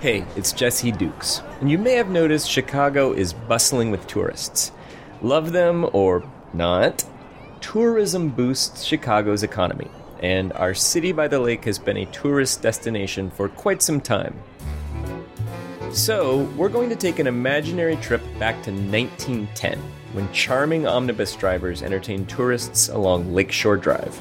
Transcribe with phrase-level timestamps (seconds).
[0.00, 4.72] Hey, it's Jesse Dukes, and you may have noticed Chicago is bustling with tourists.
[5.20, 7.04] Love them or not,
[7.60, 9.90] tourism boosts Chicago's economy,
[10.20, 14.34] and our city by the lake has been a tourist destination for quite some time.
[15.92, 19.78] So, we're going to take an imaginary trip back to 1910,
[20.14, 24.18] when charming omnibus drivers entertained tourists along Lakeshore Drive.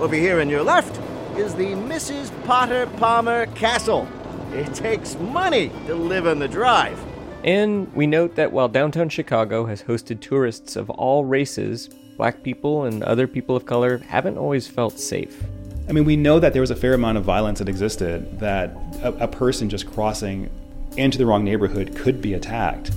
[0.00, 0.98] Over here on your left
[1.36, 2.32] is the Mrs.
[2.44, 4.08] Potter Palmer Castle.
[4.52, 6.98] It takes money to live on the drive.
[7.44, 12.84] And we note that while downtown Chicago has hosted tourists of all races, black people
[12.84, 15.44] and other people of color haven't always felt safe.
[15.88, 18.70] I mean, we know that there was a fair amount of violence that existed, that
[19.02, 20.50] a, a person just crossing
[20.96, 22.90] into the wrong neighborhood could be attacked.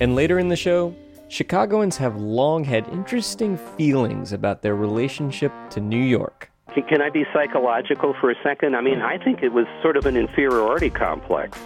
[0.00, 0.94] And later in the show,
[1.28, 6.50] Chicagoans have long had interesting feelings about their relationship to New York.
[6.72, 8.74] Can I be psychological for a second?
[8.74, 11.58] I mean, I think it was sort of an inferiority complex.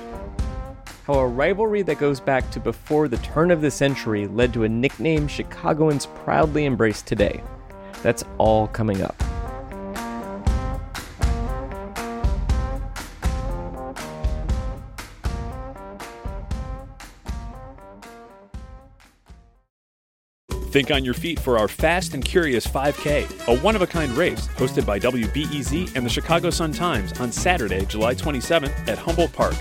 [1.06, 4.64] How a rivalry that goes back to before the turn of the century led to
[4.64, 7.42] a nickname Chicagoans proudly embrace today.
[8.02, 9.16] That's all coming up.
[20.70, 24.12] Think on your feet for our Fast and Curious 5K, a one of a kind
[24.12, 29.32] race hosted by WBEZ and the Chicago Sun Times on Saturday, July 27th at Humboldt
[29.32, 29.54] Park.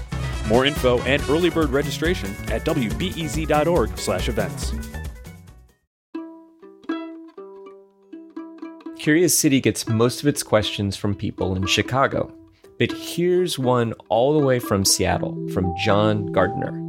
[0.49, 4.73] More info and early bird registration at wbez.org/events.
[8.99, 12.33] Curious City gets most of its questions from people in Chicago.
[12.77, 16.86] But here's one all the way from Seattle, from John Gardner.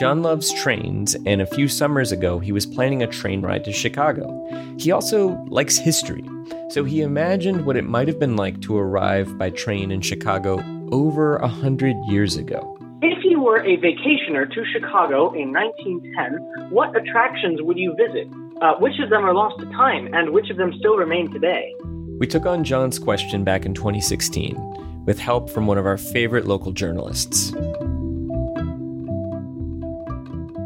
[0.00, 3.70] John loves trains, and a few summers ago, he was planning a train ride to
[3.70, 4.24] Chicago.
[4.78, 6.24] He also likes history,
[6.70, 10.64] so he imagined what it might have been like to arrive by train in Chicago
[10.90, 12.78] over a hundred years ago.
[13.02, 18.26] If you were a vacationer to Chicago in 1910, what attractions would you visit?
[18.62, 21.74] Uh, which of them are lost to time, and which of them still remain today?
[22.18, 26.46] We took on John's question back in 2016 with help from one of our favorite
[26.46, 27.52] local journalists.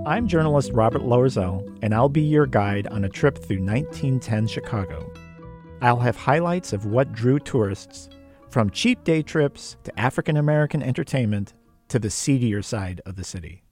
[0.06, 5.10] I'm journalist Robert Loerzel, and I'll be your guide on a trip through 1910 Chicago.
[5.80, 8.10] I'll have highlights of what drew tourists,
[8.50, 11.54] from cheap day trips to African American entertainment
[11.88, 13.62] to the seedier side of the city.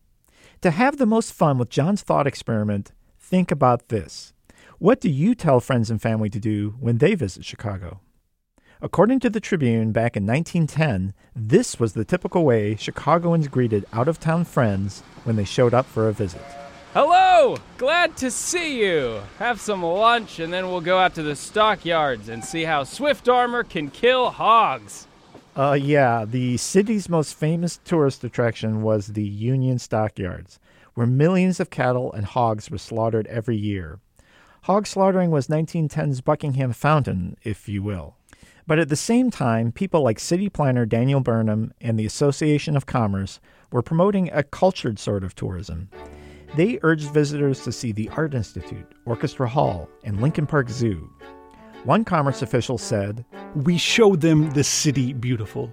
[0.63, 4.33] To have the most fun with John's thought experiment, think about this.
[4.79, 8.01] What do you tell friends and family to do when they visit Chicago?
[8.85, 14.09] According to the Tribune back in 1910, this was the typical way Chicagoans greeted out
[14.09, 16.43] of town friends when they showed up for a visit.
[16.93, 17.59] Hello!
[17.79, 19.21] Glad to see you!
[19.39, 23.29] Have some lunch and then we'll go out to the stockyards and see how Swift
[23.29, 25.07] Armour can kill hogs.
[25.57, 30.59] Uh, yeah, the city's most famous tourist attraction was the Union Stockyards,
[30.95, 34.01] where millions of cattle and hogs were slaughtered every year.
[34.63, 38.17] Hog slaughtering was 1910's Buckingham Fountain, if you will.
[38.67, 42.87] But at the same time, people like city planner Daniel Burnham and the Association of
[42.87, 43.41] Commerce
[43.73, 45.89] were promoting a cultured sort of tourism.
[46.55, 51.11] They urged visitors to see the Art Institute, Orchestra Hall, and Lincoln Park Zoo.
[51.85, 53.25] One commerce official said,
[53.57, 55.73] We show them the city beautiful.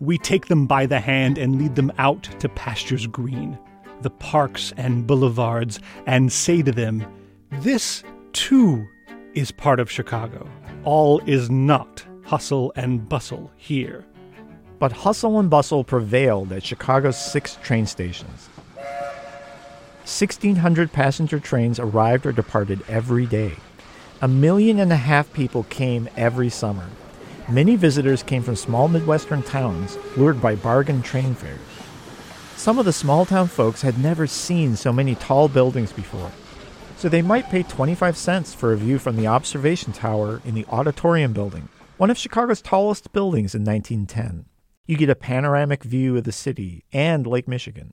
[0.00, 3.58] We take them by the hand and lead them out to pastures green,
[4.00, 7.04] the parks and boulevards, and say to them,
[7.50, 8.86] This, too,
[9.34, 10.48] is part of Chicago.
[10.84, 14.04] All is not hustle and bustle here.
[14.78, 18.48] But hustle and bustle prevailed at Chicago's six train stations.
[20.04, 23.52] 1,600 passenger trains arrived or departed every day.
[24.20, 26.88] A million and a half people came every summer.
[27.48, 31.60] Many visitors came from small Midwestern towns, lured by bargain train fares.
[32.56, 36.30] Some of the small town folks had never seen so many tall buildings before,
[36.96, 40.66] so they might pay 25 cents for a view from the observation tower in the
[40.66, 44.46] Auditorium building, one of Chicago's tallest buildings in 1910.
[44.86, 47.92] You get a panoramic view of the city and Lake Michigan.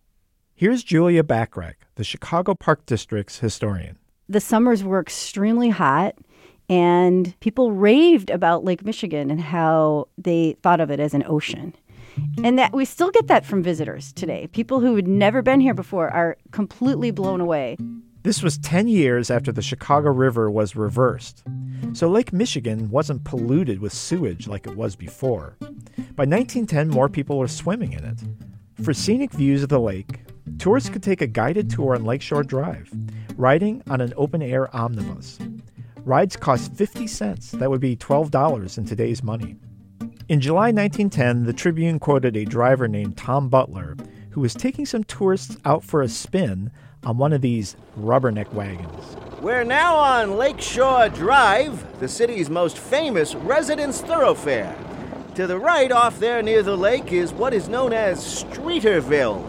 [0.55, 3.97] Here's Julia Bachrach, the Chicago Park District's historian.
[4.27, 6.15] The summers were extremely hot,
[6.67, 11.75] and people raved about Lake Michigan and how they thought of it as an ocean.
[12.43, 14.47] And that we still get that from visitors today.
[14.47, 17.77] People who had never been here before are completely blown away.
[18.21, 21.41] This was 10 years after the Chicago River was reversed.
[21.93, 25.55] So Lake Michigan wasn't polluted with sewage like it was before.
[25.61, 28.19] By 1910, more people were swimming in it.
[28.83, 30.19] For scenic views of the lake,
[30.57, 32.91] tourists could take a guided tour on Lakeshore Drive,
[33.37, 35.39] riding on an open air omnibus.
[36.03, 37.51] Rides cost 50 cents.
[37.51, 39.55] That would be $12 in today's money.
[40.27, 43.95] In July 1910, the Tribune quoted a driver named Tom Butler,
[44.31, 46.71] who was taking some tourists out for a spin
[47.03, 49.17] on one of these rubberneck wagons.
[49.41, 54.75] We're now on Lakeshore Drive, the city's most famous residence thoroughfare.
[55.35, 59.45] To the right, off there near the lake, is what is known as Streeterville.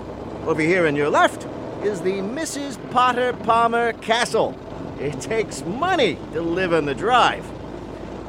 [0.47, 1.47] Over here on your left
[1.83, 2.79] is the Mrs.
[2.91, 4.57] Potter Palmer Castle.
[5.01, 7.45] It takes money to live on the drive.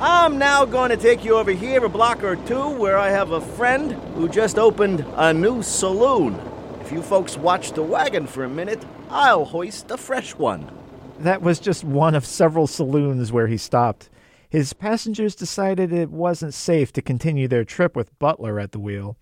[0.04, 3.30] I'm now going to take you over here a block or two where I have
[3.30, 6.42] a friend who just opened a new saloon.
[6.82, 10.72] If you folks watch the wagon for a minute, I'll hoist a fresh one.
[11.20, 14.10] That was just one of several saloons where he stopped.
[14.50, 19.18] His passengers decided it wasn't safe to continue their trip with Butler at the wheel,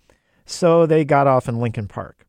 [0.46, 2.26] so they got off in Lincoln Park.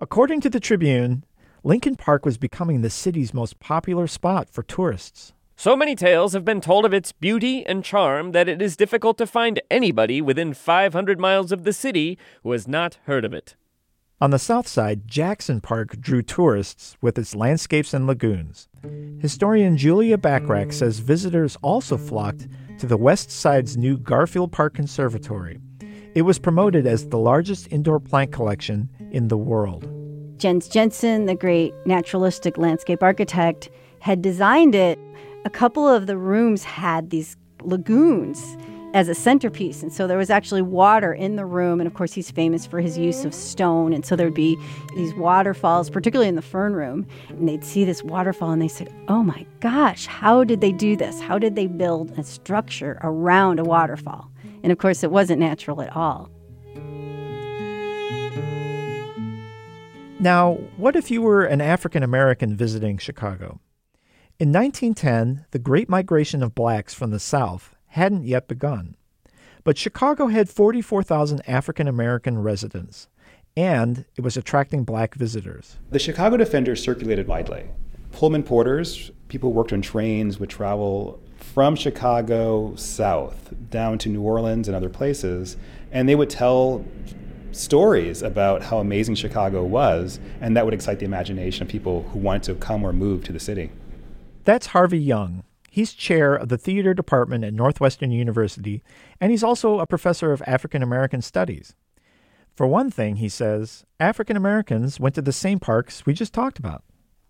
[0.00, 1.24] According to the Tribune,
[1.62, 5.34] Lincoln Park was becoming the city's most popular spot for tourists.
[5.58, 9.16] So many tales have been told of its beauty and charm that it is difficult
[9.16, 13.56] to find anybody within 500 miles of the city who has not heard of it.
[14.20, 18.68] On the south side, Jackson Park drew tourists with its landscapes and lagoons.
[19.18, 22.48] Historian Julia Bachrach says visitors also flocked
[22.78, 25.58] to the west side's new Garfield Park Conservatory.
[26.14, 29.88] It was promoted as the largest indoor plant collection in the world.
[30.36, 33.70] Jens Jensen, the great naturalistic landscape architect,
[34.00, 34.98] had designed it
[35.46, 38.56] a couple of the rooms had these lagoons
[38.94, 39.80] as a centerpiece.
[39.80, 41.80] And so there was actually water in the room.
[41.80, 43.92] And of course, he's famous for his use of stone.
[43.92, 44.58] And so there'd be
[44.96, 47.06] these waterfalls, particularly in the fern room.
[47.28, 50.96] And they'd see this waterfall and they said, Oh my gosh, how did they do
[50.96, 51.20] this?
[51.20, 54.28] How did they build a structure around a waterfall?
[54.64, 56.28] And of course, it wasn't natural at all.
[60.18, 63.60] Now, what if you were an African American visiting Chicago?
[64.38, 68.94] In 1910, the Great Migration of blacks from the South hadn't yet begun.
[69.64, 73.08] But Chicago had 44,000 African American residents,
[73.56, 75.78] and it was attracting black visitors.
[75.90, 77.64] The Chicago Defender circulated widely.
[78.12, 84.20] Pullman porters, people who worked on trains, would travel from Chicago south down to New
[84.20, 85.56] Orleans and other places,
[85.90, 86.84] and they would tell
[87.52, 92.18] stories about how amazing Chicago was, and that would excite the imagination of people who
[92.18, 93.72] wanted to come or move to the city.
[94.46, 95.42] That's Harvey Young.
[95.72, 98.80] He's chair of the theater department at Northwestern University,
[99.20, 101.74] and he's also a professor of African American studies.
[102.54, 106.60] For one thing, he says, African Americans went to the same parks we just talked
[106.60, 106.84] about.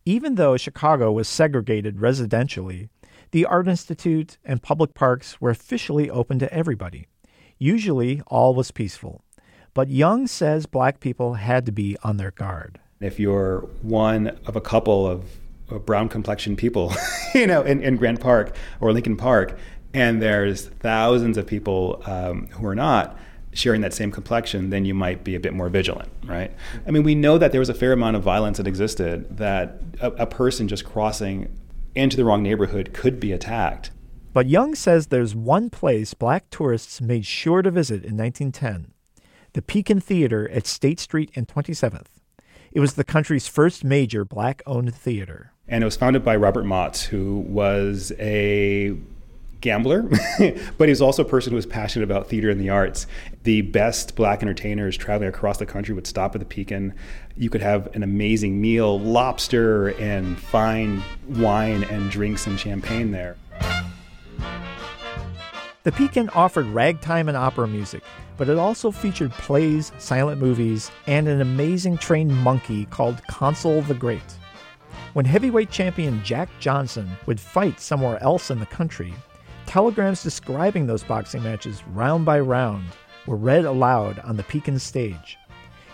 [0.05, 2.91] Even though Chicago was segregated residentially,
[3.31, 7.07] the Art Institute and public parks were officially open to everybody.
[7.57, 9.23] Usually, all was peaceful.
[9.73, 12.79] But Young says black people had to be on their guard.
[13.01, 15.25] If you're one of a couple of
[15.67, 16.93] brown complexion people,
[17.35, 19.59] you know, in, in Grant Park or Lincoln Park,
[19.95, 23.19] and there's thousands of people um, who are not
[23.53, 26.53] sharing that same complexion, then you might be a bit more vigilant, right?
[26.87, 29.81] I mean, we know that there was a fair amount of violence that existed, that
[30.01, 31.57] a, a person just crossing
[31.95, 33.91] into the wrong neighborhood could be attacked.
[34.35, 38.93] But Young says there's one place black tourists made sure to visit in 1910
[39.55, 42.09] the Pekin Theater at State Street and 27th.
[42.73, 45.55] It was the country's first major black owned theater.
[45.69, 48.97] And it was founded by Robert Motts, who was a
[49.61, 50.03] gambler,
[50.79, 53.07] but he was also a person who was passionate about theater and the arts.
[53.43, 56.95] The best black entertainers traveling across the country would stop at the Pekin.
[57.37, 63.37] You could have an amazing meal, lobster and fine wine and drinks and champagne there.
[65.83, 68.03] The Pekin offered ragtime and opera music,
[68.37, 73.95] but it also featured plays, silent movies, and an amazing trained monkey called Consul the
[73.95, 74.23] Great.
[75.17, 79.15] When heavyweight champion Jack Johnson would fight somewhere else in the country,
[79.65, 82.85] telegrams describing those boxing matches round by round
[83.27, 85.39] were read aloud on the Pekin stage.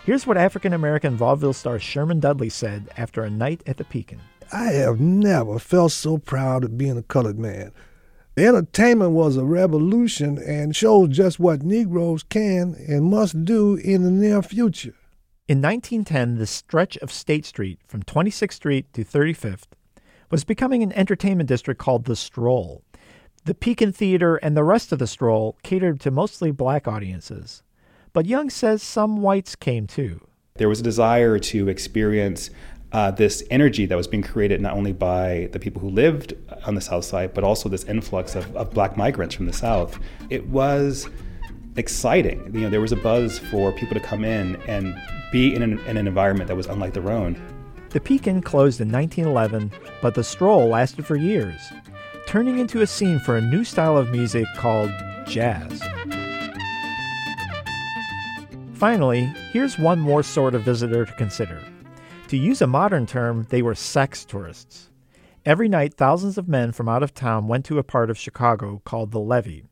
[0.03, 4.19] Here's what African American vaudeville star Sherman Dudley said after a night at the Pekin.
[4.51, 7.71] I have never felt so proud of being a colored man.
[8.35, 14.03] The entertainment was a revolution and shows just what Negroes can and must do in
[14.03, 14.95] the near future.
[15.45, 19.65] In 1910, the stretch of State Street from 26th Street to 35th
[20.31, 22.81] was becoming an entertainment district called the Stroll.
[23.43, 27.61] The Pekin Theater and the rest of the Stroll catered to mostly black audiences.
[28.13, 30.25] But Young says some whites came too.
[30.55, 32.49] There was a desire to experience
[32.93, 36.35] uh, this energy that was being created not only by the people who lived
[36.65, 39.99] on the South Side, but also this influx of, of black migrants from the South.
[40.29, 41.09] It was
[41.75, 42.49] exciting.
[42.53, 44.95] You know, there was a buzz for people to come in and
[45.33, 47.35] be in an, in an environment that was unlike their own.
[47.89, 49.71] The Pekin closed in 1911,
[50.01, 51.59] but the stroll lasted for years,
[52.27, 54.91] turning into a scene for a new style of music called
[55.27, 55.81] jazz.
[58.75, 61.59] Finally, here's one more sort of visitor to consider.
[62.27, 64.91] To use a modern term, they were sex tourists.
[65.45, 68.81] Every night, thousands of men from out of town went to a part of Chicago
[68.85, 69.65] called the Levee.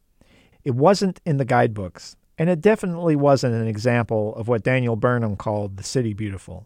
[0.63, 5.35] It wasn't in the guidebooks, and it definitely wasn't an example of what Daniel Burnham
[5.35, 6.65] called the city beautiful.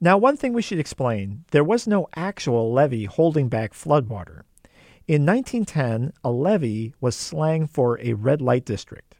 [0.00, 4.42] Now, one thing we should explain there was no actual levee holding back floodwater.
[5.06, 9.14] In 1910, a levee was slang for a red light district.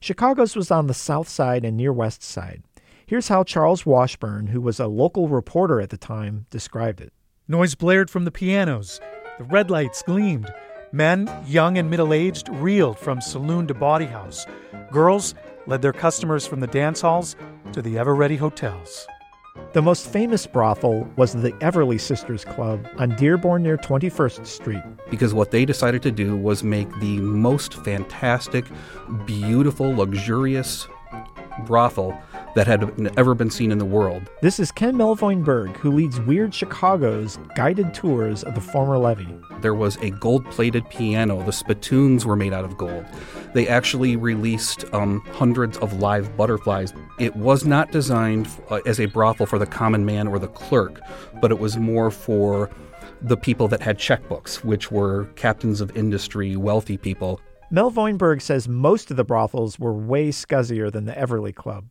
[0.00, 2.62] Chicago's was on the south side and near west side.
[3.04, 7.12] Here's how Charles Washburn, who was a local reporter at the time, described it.
[7.46, 9.02] Noise blared from the pianos.
[9.36, 10.50] The red lights gleamed.
[10.96, 14.46] Men, young and middle aged, reeled from saloon to bawdy house.
[14.90, 15.34] Girls
[15.66, 17.36] led their customers from the dance halls
[17.74, 19.06] to the ever ready hotels.
[19.74, 24.82] The most famous brothel was the Everleigh Sisters Club on Dearborn near 21st Street.
[25.10, 28.64] Because what they decided to do was make the most fantastic,
[29.26, 30.88] beautiful, luxurious
[31.66, 32.18] brothel
[32.56, 34.30] that had ever been seen in the world.
[34.40, 39.38] This is Ken Melvoin who leads Weird Chicago's guided tours of the former levee.
[39.60, 41.44] There was a gold plated piano.
[41.44, 43.04] The spittoons were made out of gold.
[43.52, 46.94] They actually released um, hundreds of live butterflies.
[47.18, 51.02] It was not designed uh, as a brothel for the common man or the clerk,
[51.42, 52.70] but it was more for
[53.20, 57.38] the people that had checkbooks, which were captains of industry, wealthy people.
[57.70, 61.84] Melvoin-Berg says most of the brothels were way scuzzier than the Everleigh Club.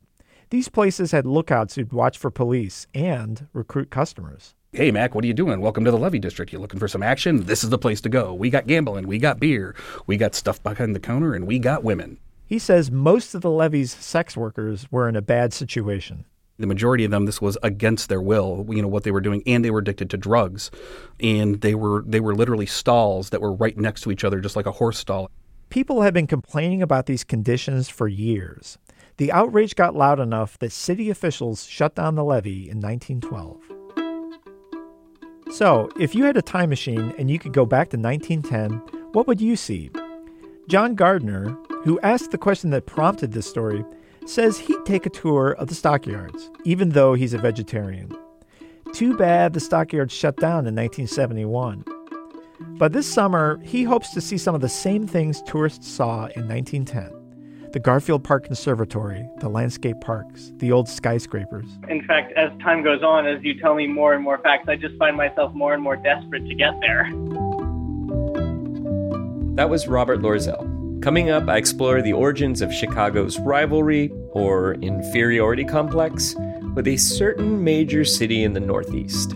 [0.51, 4.53] These places had lookouts who'd watch for police and recruit customers.
[4.71, 5.59] Hey, Mac, what are you doing?
[5.59, 6.53] Welcome to the Levee District.
[6.53, 7.45] You looking for some action?
[7.45, 8.31] This is the place to go.
[8.31, 9.75] We got gambling, we got beer,
[10.05, 12.19] we got stuff behind the counter, and we got women.
[12.45, 16.25] He says most of the levee's sex workers were in a bad situation.
[16.59, 19.41] The majority of them, this was against their will, you know, what they were doing,
[19.47, 20.69] and they were addicted to drugs.
[21.19, 24.55] And they were they were literally stalls that were right next to each other, just
[24.55, 25.31] like a horse stall.
[25.69, 28.77] People had been complaining about these conditions for years.
[29.17, 33.61] The outrage got loud enough that city officials shut down the levee in 1912.
[35.53, 38.71] So, if you had a time machine and you could go back to 1910,
[39.13, 39.89] what would you see?
[40.67, 43.85] John Gardner, who asked the question that prompted this story,
[44.25, 48.11] says he'd take a tour of the stockyards, even though he's a vegetarian.
[48.91, 51.85] Too bad the stockyards shut down in 1971.
[52.77, 56.49] But this summer, he hopes to see some of the same things tourists saw in
[56.49, 57.24] 1910
[57.75, 61.65] the Garfield Park Conservatory, the landscape parks, the old skyscrapers.
[61.89, 64.77] In fact, as time goes on, as you tell me more and more facts, I
[64.77, 67.03] just find myself more and more desperate to get there.
[69.55, 71.03] That was Robert Loerzel.
[71.03, 76.33] Coming up, I explore the origins of Chicago's rivalry, or inferiority complex,
[76.75, 79.35] with a certain major city in the Northeast.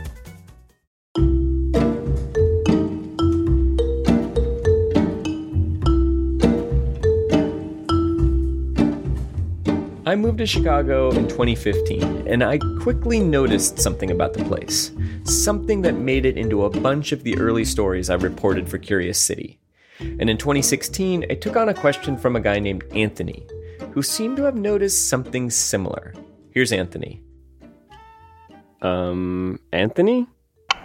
[10.11, 14.91] I moved to Chicago in 2015, and I quickly noticed something about the place.
[15.23, 19.17] Something that made it into a bunch of the early stories I reported for Curious
[19.17, 19.57] City.
[20.01, 23.47] And in 2016, I took on a question from a guy named Anthony,
[23.93, 26.13] who seemed to have noticed something similar.
[26.49, 27.21] Here's Anthony.
[28.81, 30.27] Um, Anthony?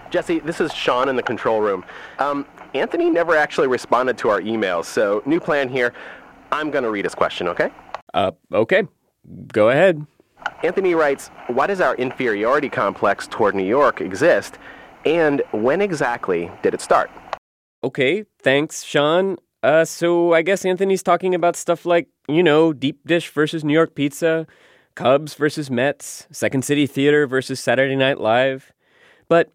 [0.08, 1.84] Jesse, this is Sean in the control room.
[2.20, 5.94] Um, Anthony never actually responded to our emails, so new plan here.
[6.52, 7.72] I'm going to read his question, okay?
[8.14, 8.84] Uh, okay.
[9.52, 10.06] Go ahead.
[10.62, 14.58] Anthony writes, Why does our inferiority complex toward New York exist?
[15.04, 17.10] And when exactly did it start?
[17.84, 19.36] Okay, thanks, Sean.
[19.62, 23.72] Uh, so I guess Anthony's talking about stuff like, you know, deep dish versus New
[23.72, 24.46] York pizza,
[24.94, 28.72] Cubs versus Mets, Second City Theater versus Saturday Night Live.
[29.28, 29.52] But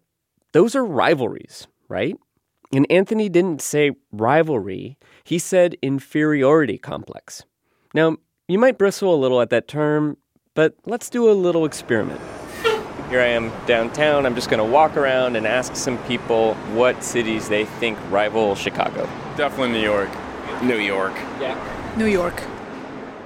[0.52, 2.16] those are rivalries, right?
[2.72, 7.44] And Anthony didn't say rivalry, he said inferiority complex.
[7.94, 8.16] Now,
[8.52, 10.18] you might bristle a little at that term,
[10.54, 12.20] but let's do a little experiment.
[13.08, 14.26] Here I am downtown.
[14.26, 18.54] I'm just going to walk around and ask some people what cities they think rival
[18.54, 19.04] Chicago.
[19.36, 20.10] Definitely New York.
[20.62, 21.14] New York.
[21.40, 21.94] Yeah.
[21.96, 22.42] New York.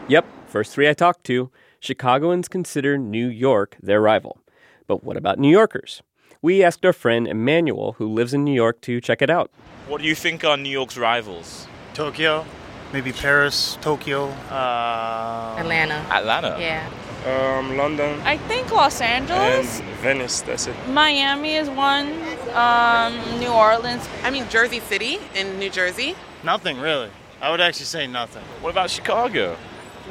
[0.08, 4.38] Yep, first three I talked to, Chicagoans consider New York their rival.
[4.86, 6.02] But what about New Yorkers?
[6.40, 9.50] We asked our friend Emmanuel, who lives in New York, to check it out.
[9.88, 11.66] What do you think are New York's rivals?
[11.94, 12.44] Tokyo,
[12.92, 15.94] maybe Paris, Tokyo, uh, Atlanta.
[16.10, 16.56] Atlanta.
[16.60, 16.88] Yeah.
[17.26, 18.20] Um, London.
[18.24, 19.80] I think Los Angeles.
[19.80, 20.76] And Venice, that's it.
[20.88, 22.12] Miami is one.
[22.54, 24.08] Um, New Orleans.
[24.22, 26.14] I mean, Jersey City in New Jersey.
[26.44, 27.10] Nothing really.
[27.40, 28.42] I would actually say nothing.
[28.60, 29.56] What about Chicago?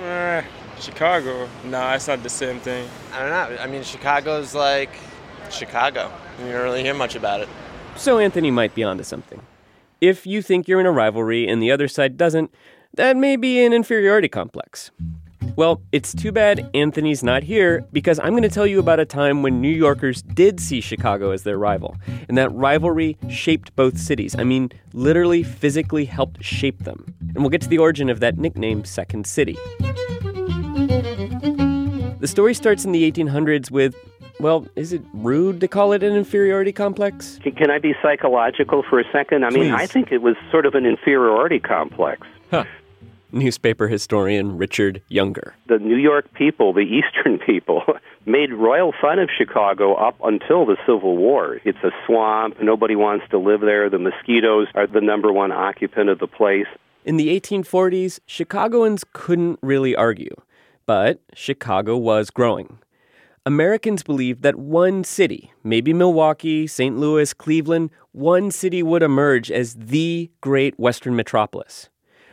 [0.02, 0.44] Eh,
[0.80, 1.48] Chicago.
[1.64, 2.88] Nah, it's not the same thing.
[3.14, 3.58] I don't know.
[3.62, 4.90] I mean, Chicago's like
[5.50, 6.12] Chicago.
[6.40, 7.50] You don't really hear much about it.
[7.96, 9.42] So Anthony might be onto something.
[10.02, 12.54] If you think you're in a rivalry and the other side doesn't,
[12.96, 14.92] that may be an inferiority complex.
[15.56, 19.06] Well, it's too bad Anthony's not here because I'm going to tell you about a
[19.06, 21.96] time when New Yorkers did see Chicago as their rival.
[22.28, 24.36] And that rivalry shaped both cities.
[24.38, 27.06] I mean, literally physically helped shape them.
[27.22, 29.58] And we'll get to the origin of that nickname, Second City.
[32.20, 33.96] The story starts in the 1800s with,
[34.40, 37.40] well, is it rude to call it an inferiority complex?
[37.44, 39.46] Can, I be psychological for a second?
[39.46, 39.74] I mean, Please.
[39.74, 42.28] I think it was sort of an inferiority complex.
[42.52, 42.66] Huh.
[43.32, 45.56] Newspaper historian Richard Younger.
[45.68, 47.84] The New York people, the Eastern people,
[48.26, 51.60] made royal fun of Chicago up until the Civil War.
[51.66, 52.62] It's a swamp.
[52.62, 53.90] Nobody wants to live there.
[53.90, 56.68] The mosquitoes are the number one occupant of the place.
[57.04, 60.34] In the 1840s, Chicagoans couldn't really argue,
[60.86, 62.80] but Chicago was growing.
[63.48, 66.98] Americans believed that one city, maybe Milwaukee, St.
[66.98, 71.90] Louis, Cleveland, one city would emerge as the great Western metropolis.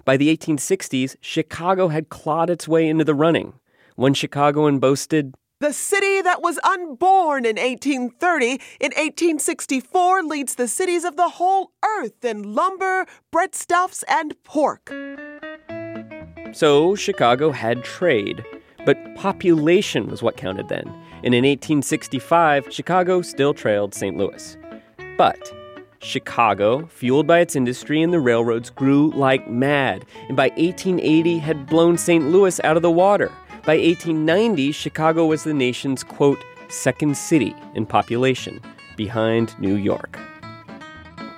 [0.07, 3.53] By the 1860s, Chicago had clawed its way into the running.
[3.95, 11.05] One Chicagoan boasted, The city that was unborn in 1830, in 1864 leads the cities
[11.05, 14.91] of the whole earth in lumber, breadstuffs, and pork.
[16.55, 18.45] So Chicago had trade,
[18.85, 20.87] but population was what counted then.
[21.25, 24.17] And in 1865, Chicago still trailed St.
[24.17, 24.57] Louis.
[25.17, 25.53] But
[26.01, 31.67] Chicago, fueled by its industry and the railroads, grew like mad, and by 1880 had
[31.67, 32.25] blown St.
[32.25, 33.31] Louis out of the water.
[33.65, 38.61] By 1890, Chicago was the nation's, quote, second city in population,
[38.97, 40.19] behind New York.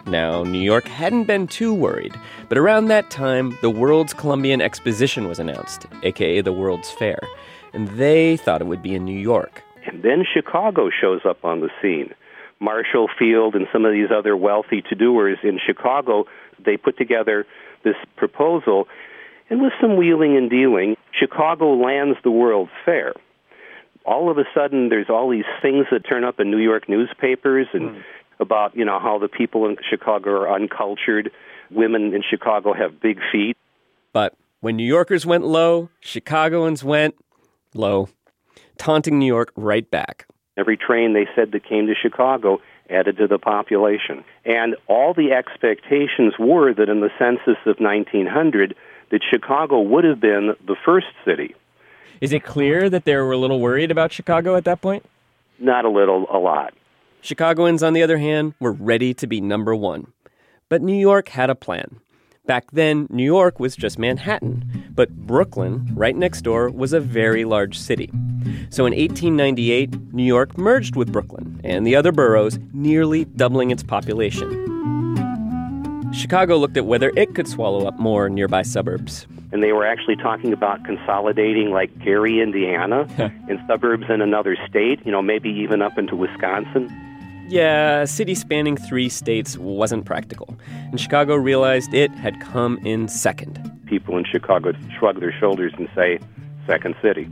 [0.07, 2.15] Now, New York hadn't been too worried,
[2.51, 7.19] but around that time, the World's Columbian Exposition was announced, aka the World's Fair,
[7.73, 9.63] and they thought it would be in New York.
[9.87, 12.15] And then Chicago shows up on the scene.
[12.61, 16.25] Marshall Field and some of these other wealthy to doers in Chicago,
[16.65, 17.47] they put together
[17.83, 18.87] this proposal,
[19.49, 23.15] and with some wheeling and dealing, Chicago lands the World's Fair.
[24.05, 27.67] All of a sudden, there's all these things that turn up in New York newspapers
[27.73, 28.01] and hmm.
[28.41, 31.31] About you know how the people in Chicago are uncultured.
[31.71, 33.57] Women in Chicago have big feet.
[34.13, 37.15] But when New Yorkers went low, Chicagoans went
[37.75, 38.09] low,
[38.79, 40.27] taunting New York right back.
[40.57, 44.25] Every train they said that came to Chicago added to the population.
[44.45, 48.77] And all the expectations were that in the census of 1900
[49.11, 51.55] that Chicago would have been the first city.
[52.21, 55.05] Is it clear that they were a little worried about Chicago at that point?
[55.59, 56.75] Not a little, a lot.
[57.25, 60.13] Chicagoans, on the other hand, were ready to be number one.
[60.69, 61.99] But New York had a plan.
[62.45, 67.47] Back then, New York was just Manhattan, but Brooklyn, right next door, was a very
[67.47, 68.11] large city.
[68.69, 73.83] So in 1898, New York merged with Brooklyn and the other boroughs, nearly doubling its
[73.83, 74.51] population.
[76.13, 79.27] Chicago looked at whether it could swallow up more nearby suburbs.
[79.51, 83.09] And they were actually talking about consolidating like Gary, Indiana,
[83.49, 86.95] and suburbs in another state, you know, maybe even up into Wisconsin.
[87.49, 93.07] Yeah, a city spanning three states wasn't practical, and Chicago realized it had come in
[93.09, 93.71] second.
[93.87, 96.19] People in Chicago shrug their shoulders and say,
[96.67, 97.25] second city.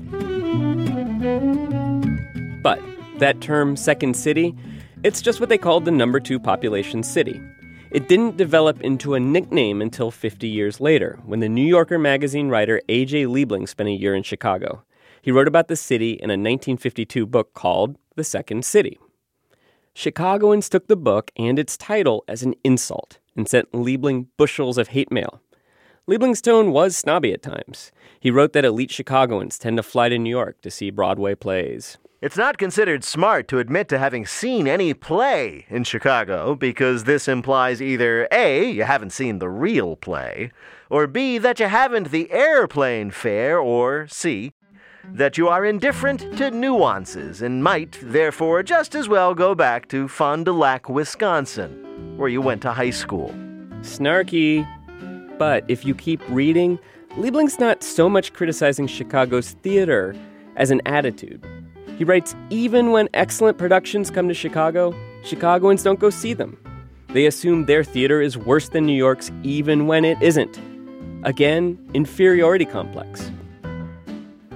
[2.63, 2.81] But
[3.19, 4.55] that term, second city,
[5.03, 7.41] it's just what they called the number two population city.
[7.91, 12.49] It didn't develop into a nickname until 50 years later, when the New Yorker magazine
[12.49, 13.25] writer A.J.
[13.25, 14.83] Liebling spent a year in Chicago.
[15.21, 18.99] He wrote about the city in a 1952 book called The Second City.
[19.95, 24.89] Chicagoans took the book and its title as an insult and sent Liebling bushels of
[24.89, 25.41] hate mail.
[26.09, 27.93] Liebling's tone was snobby at times.
[28.19, 31.99] He wrote that elite Chicagoans tend to fly to New York to see Broadway plays.
[32.23, 37.29] It's not considered smart to admit to having seen any play in Chicago because this
[37.29, 40.53] implies either A, you haven't seen the real play,
[40.89, 44.53] or B, that you haven't the airplane fare, or C,
[45.05, 50.09] that you are indifferent to nuances and might, therefore, just as well go back to
[50.09, 53.35] Fond du Lac, Wisconsin, where you went to high school.
[53.81, 54.67] Snarky.
[55.39, 56.79] But if you keep reading,
[57.17, 60.15] Liebling's not so much criticizing Chicago's theater
[60.57, 61.45] as an attitude.
[61.99, 66.57] He writes even when excellent productions come to Chicago, Chicagoans don't go see them.
[67.09, 70.61] They assume their theater is worse than New York's even when it isn't.
[71.25, 73.32] Again, inferiority complex.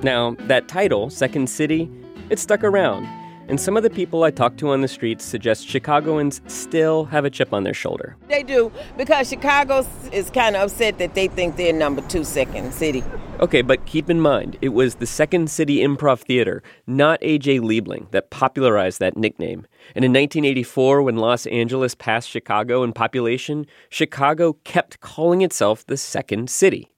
[0.07, 1.91] Now, that title, Second City,
[2.31, 3.07] it stuck around,
[3.49, 7.25] and some of the people I talked to on the streets suggest Chicagoans still have
[7.25, 8.17] a chip on their shoulder.
[8.29, 12.73] They do, because Chicago is kind of upset that they think they're number two second
[12.73, 13.03] city.
[13.41, 17.59] Okay, but keep in mind, it was the Second City Improv Theater, not A.J.
[17.59, 19.67] Liebling, that popularized that nickname.
[19.97, 25.97] And in 1984, when Los Angeles passed Chicago in population, Chicago kept calling itself the
[25.97, 26.93] Second City.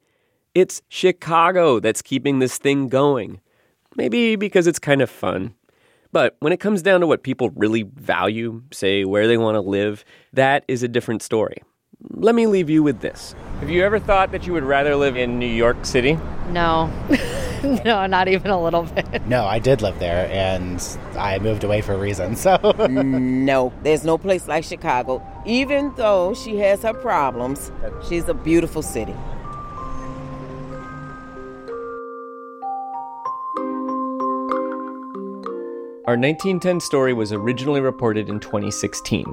[0.54, 3.40] It's Chicago that's keeping this thing going.
[3.96, 5.54] Maybe because it's kind of fun.
[6.12, 9.61] But when it comes down to what people really value, say where they want to
[9.61, 11.62] live, that is a different story.
[12.11, 13.34] Let me leave you with this.
[13.61, 16.16] Have you ever thought that you would rather live in New York City?
[16.50, 16.87] No.
[17.84, 19.26] no, not even a little bit.
[19.26, 20.80] No, I did live there and
[21.16, 22.56] I moved away for a reason, so.
[22.88, 25.20] no, there's no place like Chicago.
[25.44, 27.72] Even though she has her problems,
[28.08, 29.14] she's a beautiful city.
[36.08, 39.26] Our 1910 story was originally reported in 2016.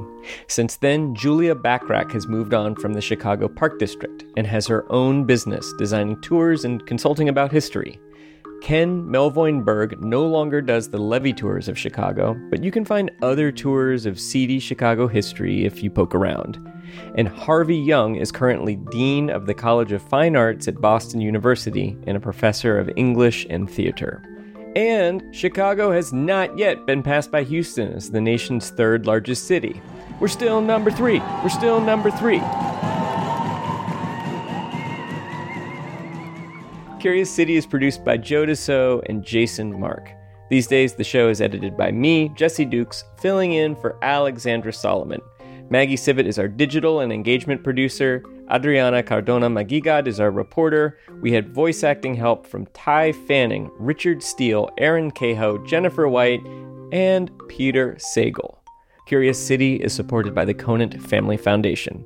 [0.48, 4.86] Since then, Julia Bachrach has moved on from the Chicago Park District and has her
[4.92, 7.98] own business designing tours and consulting about history.
[8.62, 13.10] Ken Melvoin Berg no longer does the Levee tours of Chicago, but you can find
[13.22, 16.60] other tours of seedy Chicago history if you poke around.
[17.16, 21.98] And Harvey Young is currently Dean of the College of Fine Arts at Boston University
[22.06, 24.35] and a professor of English and theater.
[24.76, 29.82] And Chicago has not yet been passed by Houston as the nation's third largest city.
[30.20, 31.20] We're still number three.
[31.20, 32.42] We're still number three.
[37.00, 40.12] Curious City is produced by Joe DeCeault and Jason Mark.
[40.50, 45.22] These days, the show is edited by me, Jesse Dukes, filling in for Alexandra Solomon.
[45.70, 48.24] Maggie Sivit is our digital and engagement producer.
[48.52, 51.00] Adriana Cardona Maguigad is our reporter.
[51.22, 56.46] We had voice acting help from Ty Fanning, Richard Steele, Aaron Cahoe, Jennifer White,
[56.92, 58.58] and Peter Sagal.
[59.08, 62.06] Curious City is supported by the Conant Family Foundation.